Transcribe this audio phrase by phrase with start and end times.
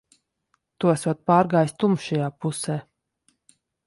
[0.83, 2.79] Tu esot pārgājis tumšajā pusē.